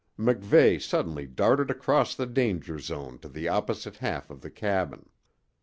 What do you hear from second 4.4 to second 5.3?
the cabin.